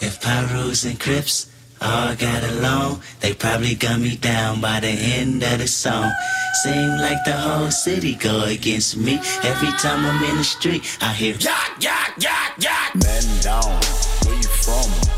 If 0.00 0.20
Pyrus 0.20 0.84
and 0.84 0.98
Crips 1.00 1.50
all 1.80 2.14
got 2.14 2.44
along, 2.44 3.02
they 3.20 3.34
probably 3.34 3.74
got 3.74 4.00
me 4.00 4.16
down 4.16 4.60
by 4.60 4.78
the 4.80 4.88
end 4.88 5.42
of 5.42 5.58
the 5.58 5.66
song. 5.66 6.12
Seem 6.62 6.98
like 6.98 7.24
the 7.24 7.32
whole 7.32 7.70
city 7.70 8.14
go 8.14 8.44
against 8.44 8.96
me. 8.96 9.14
Every 9.42 9.72
time 9.78 10.06
I'm 10.06 10.22
in 10.30 10.36
the 10.36 10.44
street, 10.44 10.98
I 11.00 11.12
hear 11.12 11.34
yak, 11.34 11.82
yak, 11.82 12.14
yak, 12.20 12.54
yak. 12.58 12.94
Man 12.94 13.42
down, 13.42 13.80
where 14.24 14.36
you 14.36 14.42
from? 14.42 15.17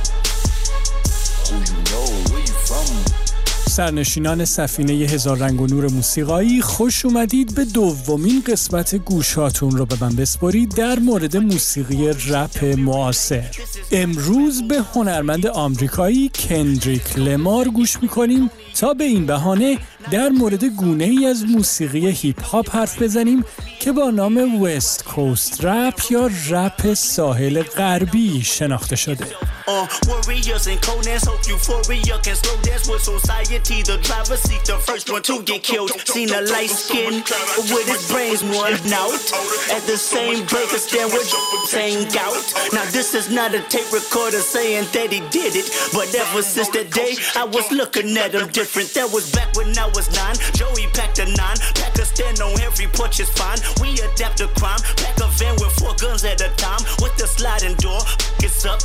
سرنشینان 3.70 4.44
سفینه 4.44 4.92
هزار 4.92 5.38
رنگ 5.38 5.60
و 5.60 5.66
نور 5.66 5.90
موسیقایی 5.90 6.62
خوش 6.62 7.04
اومدید 7.04 7.54
به 7.54 7.64
دومین 7.64 8.42
قسمت 8.46 8.94
گوشاتون 8.94 9.70
رو 9.70 9.86
به 9.86 9.96
من 10.00 10.16
بسپارید 10.16 10.74
در 10.74 10.98
مورد 10.98 11.36
موسیقی 11.36 12.08
رپ 12.08 12.64
معاصر. 12.64 13.50
امروز 13.92 14.62
به 14.68 14.82
هنرمند 14.94 15.46
آمریکایی 15.46 16.30
کندریک 16.34 17.18
لمار 17.18 17.68
گوش 17.68 18.02
می‌کنیم 18.02 18.50
تا 18.74 18.94
به 18.94 19.04
این 19.04 19.27
بهانه 19.27 19.78
در 20.10 20.28
مورد 20.28 20.64
گونه 20.64 21.05
ای 21.05 21.27
از 21.27 21.44
موسیقی 21.44 22.10
هیپ 22.10 22.44
هاپ 22.44 22.77
حرف 22.77 23.02
بزنیم 23.02 23.44
که 23.80 23.92
با 23.92 24.10
نام 24.10 24.62
وست 24.62 25.05
کوست 25.05 25.64
رپ 25.64 26.00
یا 26.10 26.30
رپ 26.50 26.94
ساحل 26.94 27.62
غربی 27.62 28.42
شناخته 28.42 28.96
شده. 28.96 29.27
Uh, 29.70 29.86
warriors 30.08 30.66
and 30.66 30.82
conans 30.82 31.22
hope 31.30 31.46
euphoria 31.46 32.18
can 32.26 32.34
slow 32.34 32.58
dance 32.62 32.90
with 32.90 33.00
society. 33.00 33.86
The 33.86 34.02
driver 34.02 34.34
seat, 34.36 34.64
the 34.66 34.74
first 34.82 35.08
one 35.12 35.22
to 35.30 35.44
get 35.44 35.62
killed. 35.62 35.94
Seen 36.10 36.28
a 36.34 36.42
light 36.42 36.74
skin 36.74 37.22
with 37.70 37.86
his 37.86 38.02
brains 38.10 38.42
worn 38.42 38.74
out. 38.90 39.22
At 39.70 39.86
the 39.86 39.94
same 39.94 40.42
breaker 40.50 40.82
stand 40.82 41.14
with 41.14 41.30
same 41.70 42.02
gout. 42.10 42.42
Now 42.74 42.82
this 42.90 43.14
is 43.14 43.30
not 43.30 43.54
a 43.54 43.62
tape 43.70 43.86
recorder 43.94 44.42
saying 44.42 44.90
that 44.90 45.14
he 45.14 45.22
did 45.30 45.54
it, 45.54 45.70
but 45.94 46.10
ever 46.18 46.42
since 46.42 46.68
that 46.74 46.90
day 46.90 47.14
I 47.38 47.44
was 47.44 47.70
looking 47.70 48.10
at 48.18 48.34
him 48.34 48.50
different. 48.50 48.90
That 48.98 49.14
was 49.14 49.30
back 49.30 49.55
when 49.55 49.70
I 49.78 49.86
was 49.95 50.11
nine. 50.18 50.34
Joey 50.58 50.90
packed 50.98 51.22
a 51.22 51.30
nine, 51.30 51.58
pack 51.78 51.95
a 51.95 52.05
stand 52.05 52.42
on 52.42 52.58
every 52.58 52.89
porch 52.90 53.20
is 53.20 53.30
fine. 53.30 53.62
We 53.78 53.95
adapt 54.02 54.42
to 54.42 54.50
crime, 54.58 54.83
pack 54.98 55.14
a 55.22 55.30
van 55.39 55.55
with 55.62 55.78
four 55.78 55.95
guns 55.95 56.24
at 56.27 56.42
a 56.42 56.50
time 56.58 56.83
with 56.98 57.14
the 57.22 57.30
sliding 57.30 57.78
door. 57.78 58.02
It's 58.42 58.66
up, 58.66 58.83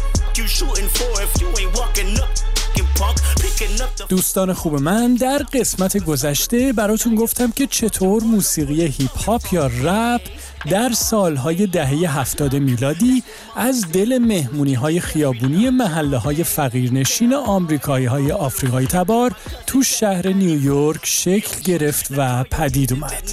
دوستان 4.10 4.54
خوب 4.54 4.76
من 4.76 5.16
در 5.16 5.38
قسمت 5.38 5.98
گذشته 5.98 6.74
براتون 6.74 7.16
گفتم 7.16 7.52
که 7.52 7.68
چطور 7.68 8.24
موسیقی 8.24 8.86
هیپ 8.86 9.18
هاپ 9.18 9.54
یا 9.54 9.68
رپ 9.68 10.22
در 10.70 10.92
سالهای 10.92 11.68
دهه 11.68 12.20
هفتاد 12.20 12.56
میلادی 12.56 13.24
از 13.56 13.86
دل 13.92 14.18
مهمونی 14.18 14.74
های 14.74 15.00
خیابونی 15.00 15.70
محله 15.70 16.18
های 16.18 16.44
فقیرنشین 16.44 17.34
آمریکایی 17.34 18.06
های 18.06 18.32
آفریقایی 18.32 18.88
تبار 18.88 19.32
تو 19.68 19.84
شهر 19.84 20.28
نیویورک 20.28 21.02
شکل 21.04 21.62
گرفت 21.62 22.08
و 22.18 22.44
پدید 22.44 22.94
اومد. 22.94 23.24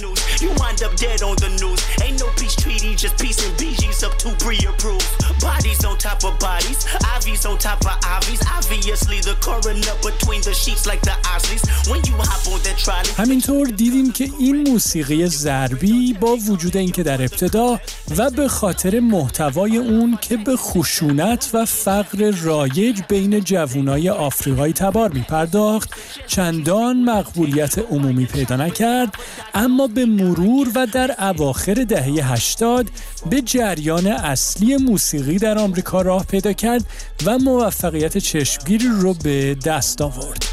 همینطور 13.17 13.67
دیدیم 13.67 14.11
که 14.11 14.29
این 14.39 14.69
موسیقی 14.69 15.27
زربی 15.27 16.13
با 16.13 16.35
وجود 16.35 16.77
اینکه 16.77 17.03
در 17.03 17.22
ابتدا 17.23 17.79
و 18.17 18.29
به 18.29 18.47
خاطر 18.47 18.99
محتوای 18.99 19.77
اون 19.77 20.17
که 20.21 20.37
به 20.37 20.55
خشونت 20.55 21.49
و 21.53 21.65
فقر 21.65 22.31
رایج 22.41 23.01
بین 23.09 23.39
جوانای 23.39 24.09
آفریقایی 24.09 24.73
تبار 24.73 25.11
می 25.11 25.21
پرداخت 25.21 25.89
چندان 26.27 27.03
مقبولیت 27.03 27.79
عمومی 27.79 28.25
پیدا 28.25 28.55
نکرد 28.55 29.13
اما 29.53 29.87
به 29.87 30.05
مرور 30.05 30.67
و 30.75 30.85
در 30.85 31.15
اواخر 31.19 31.73
دهه 31.73 32.33
80 32.33 32.89
به 33.29 33.41
جریان 33.41 34.07
اصلی 34.07 34.77
موسیقی 34.77 35.37
در 35.37 35.57
آمریکا 35.57 36.01
راه 36.01 36.25
پیدا 36.25 36.53
کرد 36.53 36.85
و 37.25 37.37
موفقیت 37.37 38.17
چشمگیری 38.17 38.87
رو 38.87 39.13
به 39.13 39.55
دست 39.65 40.01
آورد 40.01 40.45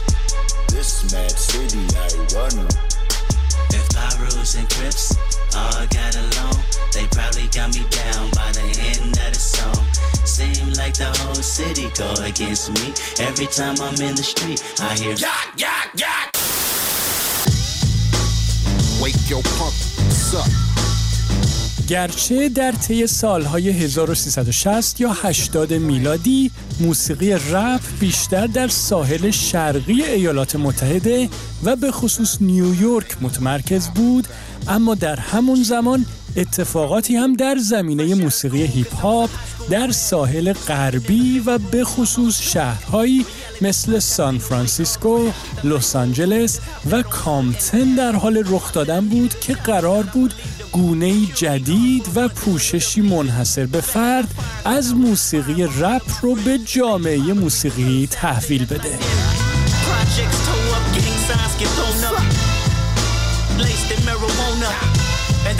This 0.70 1.12
mad 1.12 1.30
city 1.32 1.84
I 1.96 2.08
run. 2.34 2.68
If 3.76 3.84
Pyrus 3.94 4.54
and 4.54 4.68
Crips 4.70 5.16
all 5.54 5.86
got 5.96 6.14
along, 6.16 6.59
they 6.92 7.06
probably 7.06 7.46
got 7.48 7.68
me 7.76 7.84
down 7.90 8.30
by 8.32 8.50
the 8.52 8.66
end 8.92 9.12
of 9.24 9.30
the 9.34 9.42
song. 9.54 9.84
Seem 10.24 10.72
like 10.80 10.94
the 10.94 11.10
whole 11.20 11.34
city 11.34 11.88
go 11.96 12.10
against 12.22 12.70
me. 12.76 12.92
Every 13.28 13.46
time 13.46 13.76
I'm 13.80 14.00
in 14.00 14.14
the 14.14 14.22
street, 14.22 14.60
I 14.80 14.94
hear 14.98 15.14
yak, 15.14 15.46
yak, 15.56 15.88
yak. 15.96 16.26
Wake 19.02 19.30
your 19.30 19.42
punk 19.56 19.74
up. 20.34 20.70
گرچه 21.88 22.48
در 22.48 22.72
طی 22.72 23.06
سالهای 23.06 23.70
1360 23.70 25.00
یا 25.00 25.12
80 25.12 25.72
میلادی 25.72 26.50
موسیقی 26.80 27.32
رپ 27.32 27.80
بیشتر 28.00 28.46
در 28.46 28.68
ساحل 28.68 29.30
شرقی 29.30 30.02
ایالات 30.02 30.56
متحده 30.56 31.28
و 31.64 31.76
به 31.76 31.90
خصوص 31.90 32.36
نیویورک 32.40 33.16
متمرکز 33.22 33.88
بود 33.88 34.28
اما 34.68 34.94
در 34.94 35.16
همون 35.16 35.62
زمان 35.62 36.06
اتفاقاتی 36.36 37.16
هم 37.16 37.32
در 37.32 37.56
زمینه 37.56 38.14
موسیقی 38.14 38.62
هیپ 38.62 38.94
هاپ 38.94 39.30
در 39.70 39.90
ساحل 39.90 40.52
غربی 40.52 41.42
و 41.46 41.58
به 41.58 41.84
خصوص 41.84 42.42
شهرهایی 42.42 43.26
مثل 43.60 43.98
سان 43.98 44.38
فرانسیسکو، 44.38 45.30
لس 45.64 45.96
آنجلس 45.96 46.60
و 46.90 47.02
کامپتن 47.02 47.94
در 47.94 48.12
حال 48.12 48.42
رخ 48.46 48.72
دادن 48.72 49.08
بود 49.08 49.40
که 49.40 49.54
قرار 49.54 50.02
بود 50.02 50.34
گونه 50.72 51.26
جدید 51.34 52.06
و 52.14 52.28
پوششی 52.28 53.00
منحصر 53.00 53.66
به 53.66 53.80
فرد 53.80 54.28
از 54.64 54.94
موسیقی 54.94 55.64
رپ 55.80 56.02
رو 56.22 56.34
به 56.34 56.58
جامعه 56.58 57.32
موسیقی 57.32 58.08
تحویل 58.10 58.64
بده. 58.64 58.98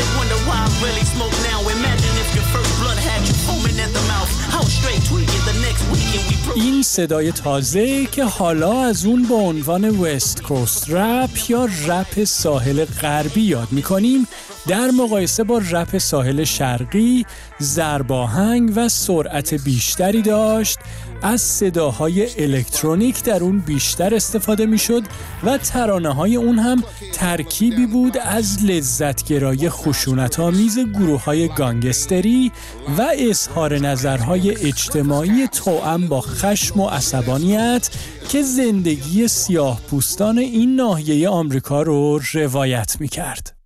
They 0.00 0.08
wonder 0.19 0.38
why 0.49 0.58
I 0.67 0.69
really 0.85 1.05
smoke 1.14 1.37
now. 1.50 1.58
Imagine 1.79 2.14
if 2.23 2.29
your 2.37 2.47
first 2.55 2.73
blood 2.81 2.99
had 3.08 3.20
you 3.29 3.35
foaming 3.47 3.79
at 3.85 3.93
the 3.97 4.05
mouth. 4.12 4.31
How 4.55 4.64
straight 4.79 5.02
tweaking 5.11 5.44
the 5.50 5.56
next 5.67 5.82
weekend 5.93 6.25
we 6.31 6.37
broke. 6.44 6.56
این 6.56 6.82
صدای 6.82 7.32
تازه 7.32 8.06
که 8.06 8.25
حالا 8.25 8.85
از 8.85 9.05
اون 9.05 9.23
با 9.23 9.37
عنوان 9.37 9.85
وست 9.88 10.43
کوست 10.43 10.91
رپ 10.91 11.50
یا 11.50 11.69
رپ 11.87 12.25
ساحل 12.25 12.85
غربی 12.85 13.41
یاد 13.41 13.69
می‌کنیم 13.73 14.26
در 14.69 14.91
مقایسه 14.91 15.45
با 15.45 15.62
رپ 15.71 15.99
ساحل 15.99 16.45
شرقی 16.45 17.27
زرباهنگ 17.59 18.73
و 18.77 18.89
سرعت 18.89 19.55
بیشتری 19.55 20.23
داشت 20.23 20.79
از 21.23 21.41
صداهای 21.41 22.45
الکترونیک 22.45 23.25
در 23.25 23.43
اون 23.43 23.59
بیشتر 23.59 24.15
استفاده 24.15 24.67
می‌شد 24.67 25.03
و 25.43 25.59
ترانه 25.59 26.15
های 26.15 26.37
اون 26.37 26.59
هم 26.59 26.83
ترکیبی 27.12 27.87
بود 27.87 28.19
از 28.19 28.65
لذتگرای 28.65 29.71
خشونت 29.71 30.41
آمیز 30.41 30.79
گروه 30.79 31.25
های 31.25 31.49
گانگستری 31.49 32.53
و 32.99 33.09
اظهار 33.19 33.79
نظرهای 33.79 34.51
اجتماعی 34.51 35.49
توأم 35.49 36.09
با 36.09 36.21
خشم 36.21 36.81
و 36.81 36.89
عصبانیت 36.89 37.91
که 38.29 38.43
زندگی 38.43 39.29
سیاه 39.29 39.81
پوستان 39.81 40.39
این 40.39 40.77
ناحیه 40.77 41.29
آمریکا 41.29 41.83
رو 41.83 42.21
روایت 42.35 42.97
می 43.01 43.09
کرد. 43.09 43.60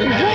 Yeah. 0.00 0.33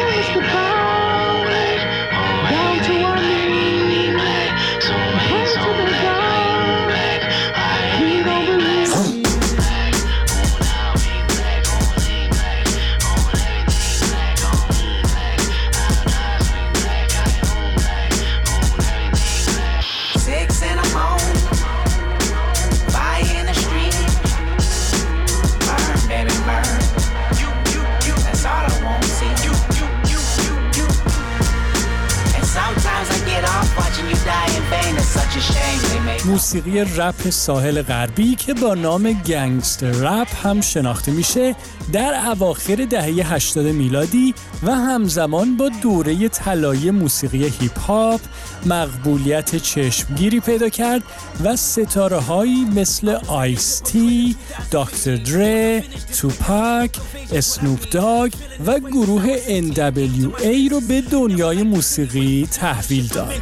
موسیقی 36.39 36.79
رپ 36.79 37.29
ساحل 37.29 37.81
غربی 37.81 38.35
که 38.35 38.53
با 38.53 38.73
نام 38.73 39.13
gangster 39.13 39.91
rap 39.91 40.45
هم 40.45 40.61
شناخته 40.61 41.11
میشه. 41.11 41.55
در 41.93 42.27
اواخر 42.27 42.75
دهه 42.89 43.33
80 43.33 43.65
میلادی 43.65 44.33
و 44.63 44.71
همزمان 44.75 45.57
با 45.57 45.69
دوره 45.81 46.29
طلایی 46.29 46.91
موسیقی 46.91 47.53
هیپ 47.59 47.79
هاپ 47.79 48.21
مقبولیت 48.65 49.55
چشمگیری 49.55 50.39
پیدا 50.39 50.69
کرد 50.69 51.03
و 51.43 51.55
ستاره 51.55 52.17
هایی 52.17 52.65
مثل 52.65 53.17
آیس 53.27 53.79
تی، 53.79 54.35
داکتر 54.71 55.15
دره، 55.15 55.83
توپاک، 56.21 56.91
اسنوپ 57.33 57.89
داگ 57.89 58.33
و 58.65 58.79
گروه 58.79 59.37
NWA 59.61 60.71
رو 60.71 60.81
به 60.87 61.01
دنیای 61.01 61.63
موسیقی 61.63 62.47
تحویل 62.51 63.07
داد. 63.07 63.33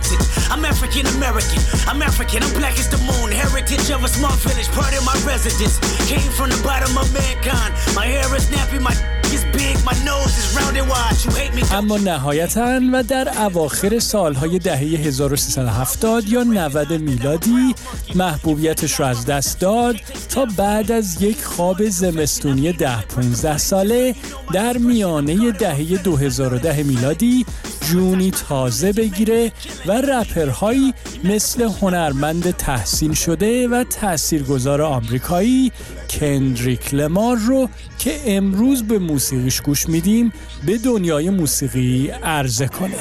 اما 11.71 11.97
نهایتا 11.97 12.79
و 12.93 13.03
در 13.03 13.41
اواخر 13.41 13.99
سالهای 13.99 14.59
دهه 14.59 14.79
1370 14.79 16.29
یا 16.29 16.43
90 16.43 16.93
میلادی 16.93 17.75
محبوبیتش 18.15 18.99
را 18.99 19.07
از 19.07 19.25
دست 19.25 19.59
داد 19.59 19.95
تا 20.29 20.45
بعد 20.57 20.91
از 20.91 21.21
یک 21.21 21.43
خواب 21.43 21.89
زمستونی 21.89 22.71
10 22.73 23.01
15 23.01 23.57
ساله 23.57 24.15
در 24.53 24.77
میانه 24.77 25.51
دهه 25.51 26.03
2010 26.03 26.83
میلادی 26.83 27.45
جونی 27.91 28.31
تازه 28.31 28.93
بگیره 28.93 29.51
و 29.85 29.91
رپرهایی 29.91 30.93
مثل 31.23 31.63
هنرمند 31.81 32.51
تحسین 32.51 33.13
شده 33.13 33.67
و 33.67 33.83
تاثیرگذار 33.83 34.81
آمریکایی 34.81 35.71
کندریک 36.09 36.93
لمار 36.93 37.37
رو 37.37 37.69
که 37.99 38.19
امروز 38.25 38.83
به 38.83 38.99
موسیقیش 38.99 39.61
گوش 39.61 39.89
میدیم 39.89 40.33
به 40.65 40.77
دنیای 40.77 41.29
موسیقی 41.29 42.07
عرضه 42.23 42.67
کنه. 42.67 42.95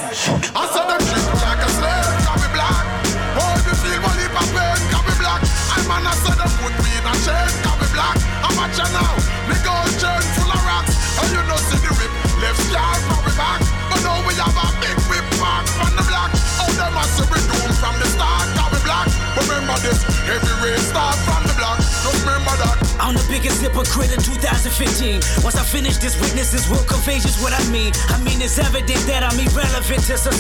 Just 30.07 30.29
a 30.29 30.36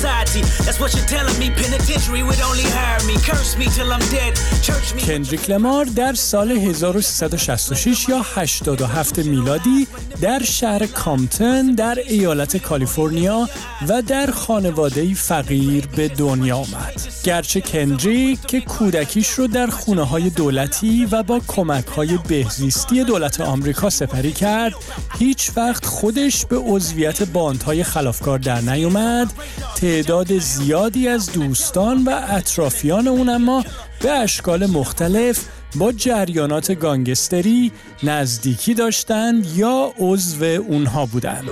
کندریک 5.07 5.51
لمار 5.51 5.85
در 5.85 6.15
سال 6.15 6.51
1366 6.51 8.09
یا 8.09 8.23
87 8.35 9.19
میلادی 9.19 9.87
در 10.21 10.43
شهر 10.43 10.87
کامتن 10.87 11.75
در 11.75 11.99
ایالت 12.09 12.57
کالیفرنیا 12.57 13.49
و 13.89 14.03
در 14.03 14.31
خانواده 14.31 15.15
فقیر 15.15 15.87
به 15.87 16.09
دنیا 16.09 16.57
آمد. 16.57 17.01
گرچه 17.25 17.61
کندریک 17.61 18.47
که 18.47 18.61
کودکیش 18.61 19.29
رو 19.29 19.47
در 19.47 19.67
خونه 19.67 20.03
های 20.03 20.31
دولتی 20.31 21.07
و 21.07 21.23
با 21.23 21.41
کمک 21.47 21.87
های 21.87 22.19
بهزیستی 22.29 23.05
دولت 23.05 23.41
آمریکا 23.41 23.91
سپری 23.91 24.33
کرد 24.33 24.75
هیچ 25.19 25.51
وقت 25.57 25.87
خودش 25.87 26.47
به 26.47 26.57
عضویت 26.57 27.23
باندهای 27.23 27.85
خلافکار 27.85 28.39
در 28.39 28.61
نیومد 28.61 29.33
تعداد 29.77 30.39
زیادی 30.77 31.09
از 31.09 31.33
دوستان 31.33 32.05
و 32.05 32.21
اطرافیان 32.29 33.09
اون 33.09 33.29
اما 33.29 33.65
به 34.03 34.11
اشکال 34.11 34.67
مختلف 34.67 35.45
با 35.77 35.93
جریانات 35.93 36.73
گانگستری 36.73 37.73
نزدیکی 38.03 38.75
داشتند 38.75 39.47
یا 39.57 39.93
عضو 39.99 40.45
اونها 40.45 41.07
بودند. 41.07 41.45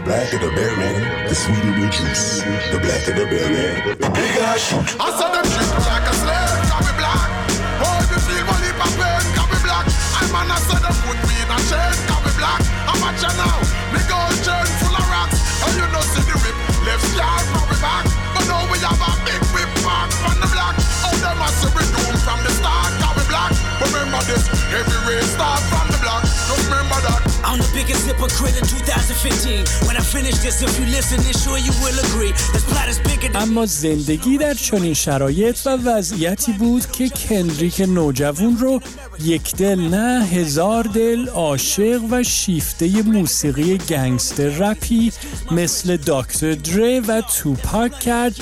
اما 33.35 33.67
زندگی 33.67 34.39
در 34.39 34.55
چنین 34.55 34.95
شرایط 34.95 35.67
و 35.67 35.71
وضعیتی 35.71 36.53
بود 36.53 36.91
که 36.91 37.09
کندریک 37.09 37.81
نوجوان 37.81 38.59
رو 38.59 38.81
یک 39.23 39.57
دل 39.57 39.81
نه 39.81 40.25
هزار 40.25 40.85
دل 40.85 41.29
عاشق 41.29 42.01
و 42.11 42.23
شیفته 42.23 43.03
موسیقی 43.03 43.79
گنگستر 43.79 44.49
رپی 44.49 45.13
مثل 45.51 45.97
داکتر 45.97 46.53
دره 46.53 47.01
و 47.01 47.21
توپاک 47.21 48.01
کرد 48.01 48.37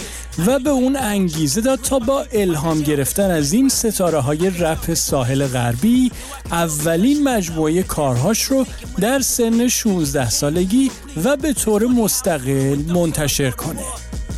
و 0.47 0.59
به 0.59 0.71
اون 0.71 0.97
انگیزه 0.97 1.61
داد 1.61 1.81
تا 1.81 1.99
با 1.99 2.25
الهام 2.33 2.81
گرفتن 2.81 3.31
از 3.31 3.53
این 3.53 3.69
ستاره 3.69 4.19
های 4.19 4.51
رپ 4.51 4.95
ساحل 4.95 5.47
غربی 5.47 6.13
اولین 6.53 7.23
مجموعه 7.23 7.83
کارهاش 7.83 8.43
رو 8.43 8.67
در 9.01 9.21
سن 9.21 9.69
16 9.69 10.31
سالگی 10.31 10.91
و 11.25 11.37
به 11.37 11.53
طور 11.53 11.87
مستقل 11.87 12.79
منتشر 12.95 13.51
کنه 13.51 13.85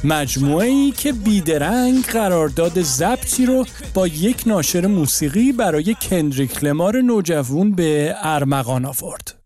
مجموعه 0.04 0.66
ای 0.66 0.90
که 0.90 1.12
بیدرنگ 1.12 2.04
قرارداد 2.04 2.82
ضبطی 2.82 3.46
رو 3.46 3.66
با 3.94 4.06
یک 4.06 4.42
ناشر 4.46 4.86
موسیقی 4.86 5.52
برای 5.52 5.94
کندریک 5.94 6.64
لمار 6.64 7.00
نوجوون 7.00 7.72
به 7.72 8.14
ارمغان 8.22 8.84
آورد. 8.84 9.43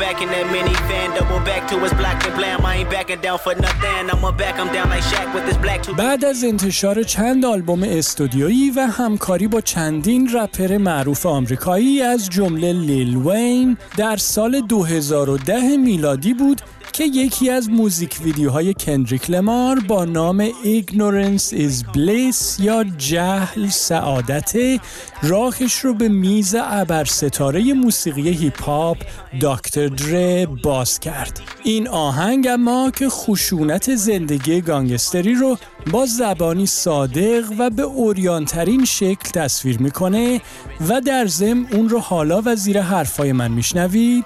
Back 0.00 0.22
in 0.22 0.28
that 0.34 0.46
minifan, 0.54 1.08
double 1.18 1.40
back 1.50 1.62
to 1.70 1.76
his 1.84 1.92
black 2.00 2.18
and 2.26 2.34
blam. 2.38 2.58
I 2.70 2.72
ain't 2.78 2.90
backing 2.96 3.20
down 3.26 3.38
for 3.44 3.54
nothing. 3.66 4.02
I'ma 4.12 4.30
back 4.42 4.56
him 4.60 4.68
down 4.76 4.88
like 4.94 5.04
Shaq 5.10 5.26
with 5.34 5.44
his 5.50 5.58
black 5.64 5.82
tooth. 5.82 5.96
بعد 5.96 6.24
از 6.24 6.44
انتشار 6.44 7.02
چند 7.02 7.44
آلبوم 7.44 7.82
استودیویی 7.82 8.70
و 8.70 8.80
همکاری 8.80 9.48
با 9.48 9.60
چندین 9.60 10.30
رپر 10.34 10.76
معروف 10.76 11.26
آمریکایی 11.26 12.02
از 12.02 12.30
جمله 12.30 12.72
لیل 12.72 13.16
وین 13.16 13.76
در 13.96 14.16
سال 14.16 14.60
2010 14.60 15.76
میلادی 15.76 16.34
بود 16.34 16.60
که 17.00 17.06
یکی 17.06 17.50
از 17.50 17.70
موزیک 17.70 18.18
ویدیوهای 18.22 18.74
کندریک 18.74 19.30
لمار 19.30 19.80
با 19.80 20.04
نام 20.04 20.48
Ignorance 20.50 21.52
is 21.52 21.96
Bliss 21.96 22.60
یا 22.60 22.84
جهل 22.98 23.68
سعادت 23.68 24.80
راهش 25.22 25.74
رو 25.74 25.94
به 25.94 26.08
میز 26.08 26.56
ابر 26.58 27.04
ستاره 27.04 27.72
موسیقی 27.72 28.30
هیپ 28.30 28.62
هاپ 28.62 28.96
داکتر 29.40 29.88
دره 29.88 30.46
باز 30.46 31.00
کرد. 31.00 31.40
این 31.64 31.88
آهنگ 31.88 32.46
اما 32.50 32.90
که 32.90 33.08
خشونت 33.08 33.94
زندگی 33.94 34.60
گانگستری 34.60 35.34
رو 35.34 35.58
با 35.90 36.06
زبانی 36.06 36.66
صادق 36.66 37.44
و 37.58 37.70
به 37.70 37.82
اوریانترین 37.82 38.84
شکل 38.84 39.30
تصویر 39.34 39.78
می‌کنه 39.78 40.40
و 40.88 41.00
در 41.00 41.26
ضمن 41.26 41.66
اون 41.72 41.88
رو 41.88 41.98
حالا 41.98 42.42
و 42.44 42.56
زیر 42.56 42.80
حرفای 42.80 43.32
من 43.32 43.50
میشنوید. 43.50 44.24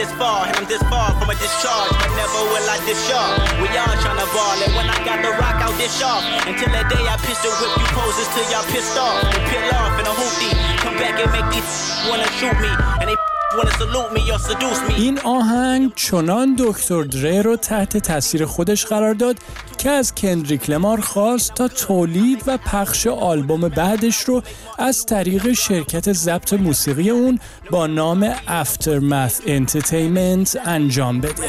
This 0.00 0.12
far, 0.16 0.48
and 0.48 0.56
I'm 0.56 0.64
this 0.64 0.80
far 0.88 1.12
from 1.20 1.28
a 1.28 1.36
discharge, 1.36 1.92
but 1.92 2.08
never 2.16 2.40
will 2.48 2.64
I 2.72 2.80
discharge. 2.88 3.36
We 3.60 3.68
all 3.76 3.92
tryna 4.00 4.24
ball, 4.32 4.56
and 4.64 4.72
when 4.72 4.88
I 4.88 4.96
got 5.04 5.20
the 5.20 5.28
rock, 5.36 5.60
I'll 5.60 5.76
dish 5.76 6.00
off. 6.00 6.24
Until 6.48 6.72
that 6.72 6.88
day 6.88 7.04
I 7.04 7.20
pistol 7.20 7.52
whip 7.60 7.76
you 7.76 7.84
poses 7.92 8.24
till 8.32 8.48
y'all 8.48 8.64
pissed 8.72 8.96
off. 8.96 9.20
And 9.28 9.44
peel 9.52 9.68
off 9.76 10.00
in 10.00 10.08
a 10.08 10.14
hoopty, 10.16 10.56
come 10.80 10.96
back 10.96 11.20
and 11.20 11.28
make 11.36 11.44
these 11.52 11.68
wanna 12.08 12.24
shoot 12.40 12.56
me, 12.64 12.72
and 13.04 13.12
they 13.12 13.29
این 14.96 15.20
آهنگ 15.24 15.94
چنان 15.94 16.56
دکتر 16.58 17.02
دره 17.02 17.42
رو 17.42 17.56
تحت 17.56 17.96
تاثیر 17.96 18.46
خودش 18.46 18.86
قرار 18.86 19.14
داد 19.14 19.36
که 19.78 19.90
از 19.90 20.14
کندریک 20.14 20.70
لمار 20.70 21.00
خواست 21.00 21.54
تا 21.54 21.68
تولید 21.68 22.42
و 22.46 22.56
پخش 22.56 23.06
آلبوم 23.06 23.68
بعدش 23.68 24.16
رو 24.16 24.42
از 24.78 25.06
طریق 25.06 25.52
شرکت 25.52 26.12
ضبط 26.12 26.52
موسیقی 26.52 27.10
اون 27.10 27.38
با 27.70 27.86
نام 27.86 28.34
Aftermath 28.34 29.46
Entertainment 29.46 30.58
انجام 30.66 31.20
بده. 31.20 31.44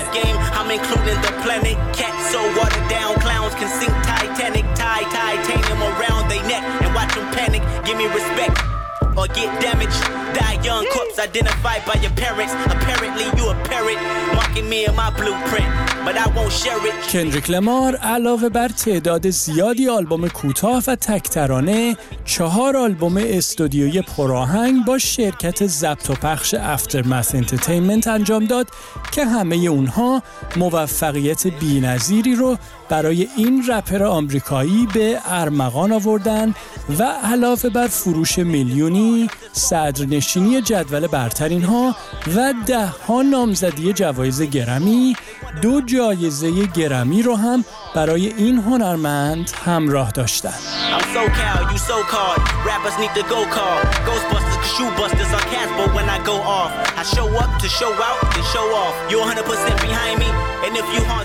Die 10.34 10.58
young, 10.64 10.86
corpse 10.94 11.20
identified 11.20 11.82
by 11.90 11.96
your 12.04 12.14
parents. 12.26 12.54
Apparently 12.76 13.26
you 13.38 13.46
a 13.50 13.56
parrot, 13.70 14.00
marking 14.38 14.68
me 14.70 14.86
in 14.86 14.96
my 14.96 15.10
blueprint. 15.20 15.70
But 16.06 16.16
I 16.18 16.28
won't 16.36 16.52
share 16.52 16.82
it. 16.88 16.94
کندریک 17.14 17.50
لمار 17.50 17.96
علاوه 17.96 18.50
بر 18.50 18.68
تعداد 18.68 19.30
زیادی 19.30 19.90
آلبوم 19.90 20.28
کوتاه 20.28 20.84
و 20.88 20.96
تکترانه 20.96 21.98
چهار 22.26 22.78
آلبوم 22.78 23.18
استودیوی 23.18 24.02
پراهنگ 24.02 24.86
با 24.86 24.98
شرکت 24.98 25.68
ضبط 25.68 26.10
و 26.10 26.14
پخش 26.14 26.54
افترمث 26.54 27.36
انترتینمنت 27.36 28.08
انجام 28.08 28.46
داد 28.46 28.68
که 29.12 29.26
همه 29.26 29.56
اونها 29.56 30.24
موفقیت 30.56 31.48
بینظیری 31.48 32.36
رو 32.36 32.58
برای 32.90 33.28
این 33.38 33.64
رپر 33.68 34.04
آمریکایی 34.04 34.88
به 34.94 35.20
ارمغان 35.26 35.92
آوردن 35.92 36.54
و 37.00 37.04
علاوه 37.04 37.70
بر 37.70 37.88
فروش 37.88 38.38
میلیونی 38.38 39.30
صدرنشینی 39.54 40.62
جدول 40.62 41.08
برترین 41.08 41.64
ها 41.64 41.96
و 42.36 42.54
ده 42.66 42.86
ها 42.86 43.22
نامزدی 43.22 43.94
جوایز 43.94 44.42
گرمی 44.42 45.16
دو 45.62 45.82
جایزه 45.82 46.66
گرمی 46.66 47.24
رو 47.24 47.36
هم 47.36 47.66
برای 47.96 48.28
این 48.28 48.58
هنرمند 48.58 49.52
همراه 49.66 50.12
داشتن. 50.12 50.54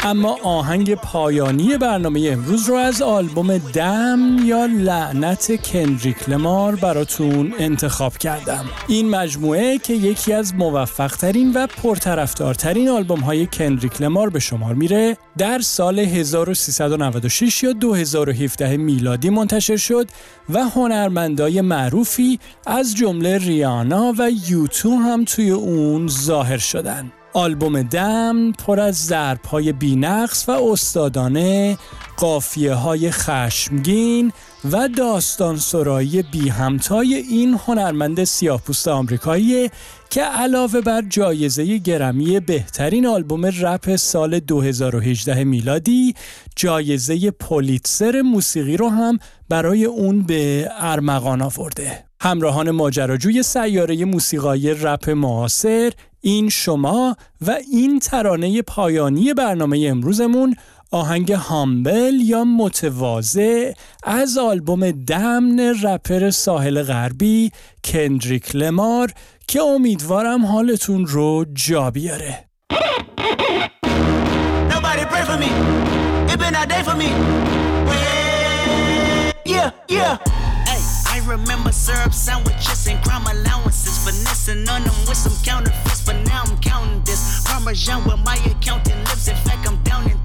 اما 0.05 0.39
آهنگ 0.43 0.95
پایانی 0.95 1.79
برنامه 1.79 2.29
امروز 2.33 2.69
رو 2.69 2.75
از 2.75 3.03
آلبوم 3.03 3.59
دم 3.59 4.39
یا 4.45 4.67
لعنت 4.67 5.73
کندریک 5.73 6.29
لمار 6.29 6.77
براتون 6.77 7.55
انتخاب 7.59 8.19
کردم. 8.19 8.65
این 8.89 9.11
مجموعه 9.11 9.79
که 9.79 9.93
یکی 9.93 10.33
از 10.33 10.55
موفق 10.55 11.17
ترین 11.17 11.53
و 11.55 11.67
پرطرفدارترین 11.67 12.89
آلبوم 12.89 13.21
های 13.21 13.47
کندریک 13.47 14.03
لمار 14.03 14.16
به 14.17 14.41
شمار 14.41 14.75
میره 14.75 15.17
در 15.39 15.59
سال 15.59 15.99
1396 15.99 17.63
یا 17.63 17.73
2017 17.73 18.77
میلادی 18.77 19.31
منتشر 19.31 19.77
شد 19.77 20.09
و 20.51 20.65
هنرمندای 20.65 21.61
معروفی 21.61 22.39
از 22.67 22.97
جمله 22.97 23.39
ریانا 23.39 24.15
و 24.19 24.31
یوتو 24.49 24.91
هم 24.97 25.25
توی 25.25 25.51
اون 25.51 26.09
ظاهر 26.09 26.59
شدن. 26.59 27.13
آلبوم 27.33 27.83
دم 27.83 28.53
پر 28.53 28.81
از 28.81 29.07
ضرب 29.07 29.45
های 29.45 29.73
بینقص 29.73 30.49
و 30.49 30.53
استادانه 30.53 31.79
قافیه 32.17 32.75
های 32.75 33.11
خشمگین 33.11 34.33
و 34.73 34.89
داستان 34.89 35.57
سرایی 35.57 36.23
بی 36.23 36.49
همتای 36.49 37.15
این 37.15 37.61
هنرمند 37.67 38.25
سیاهپوست 38.25 38.89
آمریکایی 38.89 39.71
که 40.11 40.23
علاوه 40.23 40.81
بر 40.81 41.03
جایزه 41.03 41.79
گرمی 41.79 42.41
بهترین 42.41 43.07
آلبوم 43.07 43.47
رپ 43.47 43.97
سال 43.97 44.41
2018 44.41 45.45
میلادی 45.45 46.15
جایزه 46.57 47.31
پولیتسر 47.31 48.23
موسیقی 48.23 48.77
رو 48.77 48.89
هم 48.89 49.19
برای 49.49 49.85
اون 49.85 50.23
به 50.23 50.71
ارمغان 50.79 51.43
آورده. 51.43 52.05
همراهان 52.21 52.71
ماجراجوی 52.71 53.43
سیاره 53.43 54.05
موسیقای 54.05 54.75
رپ 54.75 55.11
معاصر 55.11 55.93
این 56.21 56.49
شما 56.49 57.17
و 57.47 57.57
این 57.73 57.99
ترانه 57.99 58.63
پایانی 58.63 59.35
برنامه 59.35 59.87
امروزمون 59.89 60.57
آهنگ 60.91 61.33
هامبل 61.33 62.15
یا 62.21 62.45
متواضع 62.45 63.73
از 64.05 64.39
آلبوم 64.39 64.91
دمن 64.91 65.61
رپر 65.83 66.31
ساحل 66.31 66.83
غربی 66.83 67.53
کندریک 67.85 68.57
لمار 68.57 69.13
که 69.49 69.63
امیدوارم 69.63 70.47
حالتون 70.47 71.07
رو 71.07 71.45
جا 71.55 71.91
بیاره 71.91 72.47
remember 81.37 81.73
syrup 81.73 82.15
sandwiches 82.15 82.87
and 82.87 83.03
crime 83.05 83.27
allowances. 83.27 83.99
Finessing 84.05 84.69
on 84.69 84.83
them 84.85 84.95
with 85.07 85.17
some 85.17 85.37
counterfeits, 85.45 86.05
but 86.07 86.17
now 86.27 86.45
I'm 86.47 86.59
counting 86.61 87.03
this. 87.05 87.45
Parmesan 87.47 88.05
with 88.05 88.21
my 88.25 88.37
accountant 88.47 88.99
lips. 89.09 89.29
In 89.29 89.37
fact, 89.37 89.69
I'm 89.69 89.83
down 89.83 90.11
in 90.11 90.16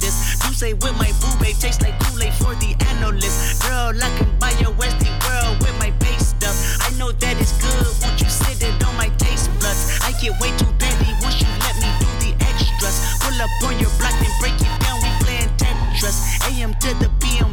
say 0.61 0.73
with 0.73 0.95
my 0.95 1.09
boo 1.19 1.33
babe 1.41 1.57
tastes 1.57 1.81
like 1.81 1.97
Kool-Aid 2.05 2.33
for 2.37 2.53
the 2.61 2.77
analyst. 2.85 3.63
Girl, 3.65 3.97
I 3.97 4.09
can 4.17 4.29
buy 4.37 4.53
your 4.61 4.69
Westie 4.77 5.09
world 5.25 5.57
with 5.57 5.73
my 5.79 5.89
base 5.97 6.37
stuff. 6.37 6.53
I 6.85 6.93
know 6.99 7.11
that 7.11 7.35
it's 7.41 7.57
good. 7.57 7.87
Won't 8.05 8.21
you 8.21 8.29
sit 8.29 8.61
it 8.61 8.77
on 8.85 8.95
my 8.95 9.09
taste 9.17 9.49
buds? 9.57 9.97
I 10.05 10.13
get 10.21 10.37
way 10.37 10.53
too 10.61 10.69
petty 10.77 11.09
once 11.25 11.41
you 11.41 11.49
let 11.65 11.73
me 11.81 11.89
do 11.97 12.09
the 12.21 12.31
extras. 12.45 12.93
Pull 13.25 13.41
up 13.41 13.49
on 13.65 13.73
your 13.81 13.89
block 13.97 14.13
and 14.21 14.35
break 14.37 14.53
it 14.61 14.73
down. 14.85 15.01
We 15.01 15.09
playing 15.25 15.49
Tetris. 15.57 16.21
AM 16.45 16.77
to 16.85 16.93
the 17.01 17.09
PM, 17.17 17.50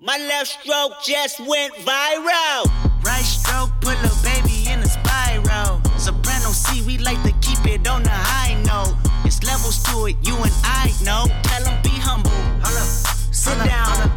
My 0.00 0.16
left 0.16 0.48
stroke 0.48 0.92
just 1.04 1.40
went 1.40 1.74
viral. 1.88 2.60
Right 3.04 3.24
stroke 3.24 3.70
put 3.80 3.96
a 4.10 4.12
baby 4.22 4.68
in 4.72 4.80
a 4.80 4.90
spiral. 4.96 5.80
Soprano 5.98 6.50
C, 6.52 6.82
we 6.86 6.98
like 6.98 7.22
to 7.22 7.32
keep 7.40 7.62
it 7.66 7.86
on 7.86 8.02
the 8.02 8.16
high 8.32 8.54
note. 8.62 8.96
It's 9.24 9.42
levels 9.42 9.82
to 9.84 10.06
it, 10.06 10.16
you 10.26 10.36
and 10.36 10.52
I 10.64 10.92
know. 11.04 11.26
Tell 11.42 11.62
them 11.64 11.82
be 11.82 11.94
humble. 12.08 12.30
Hold 12.62 12.78
up. 12.82 12.88
Sit 13.32 13.58
down. 13.58 14.10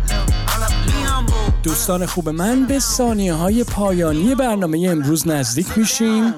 دوستان 1.63 2.05
خوب 2.05 2.29
من 2.29 2.65
به 2.65 2.79
ثانیه 2.79 3.33
های 3.33 3.63
پایانی 3.63 4.35
برنامه 4.35 4.87
امروز 4.89 5.27
نزدیک 5.27 5.77
میشیم 5.77 6.33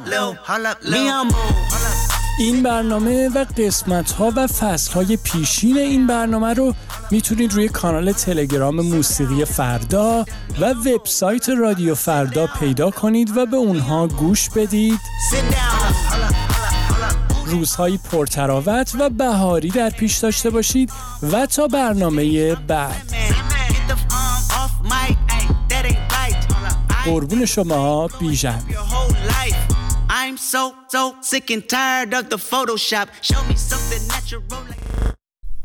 این 2.41 2.63
برنامه 2.63 3.29
و 3.29 3.45
قسمت 3.59 4.13
ها 4.13 4.33
و 4.37 4.47
فصل 4.47 4.93
های 4.93 5.17
پیشین 5.17 5.79
این 5.79 6.07
برنامه 6.07 6.55
رو 6.55 6.75
می‌تونید 7.11 7.53
روی 7.53 7.69
کانال 7.69 8.13
تلگرام 8.13 8.81
موسیقی 8.81 9.45
فردا 9.45 10.25
و 10.61 10.65
وبسایت 10.65 11.49
رادیو 11.49 11.95
فردا 11.95 12.47
پیدا 12.47 12.91
کنید 12.91 13.37
و 13.37 13.47
به 13.47 13.57
اونها 13.57 14.07
گوش 14.07 14.51
بدید. 14.51 15.01
روزهای 17.47 17.99
پرتراوت 18.13 18.93
و 18.99 19.11
بهاری 19.11 19.69
در 19.69 19.91
پیش 19.91 20.17
داشته 20.17 20.51
باشید 20.51 20.93
و 21.33 21.47
تا 21.47 21.67
برنامه 21.67 22.55
بعد. 22.55 23.15
قربون 27.05 27.47
شما 27.47 28.09
بیژن. 28.21 28.63
So, 30.51 30.75
so 30.89 31.15
sick 31.21 31.51
and 31.53 31.69
tired 31.69 32.13
of 32.13 32.29
the 32.29 32.37
Photoshop. 32.37 33.09
Show 33.23 33.43
me 33.45 33.55
something 33.55 34.05
natural. 34.09 34.70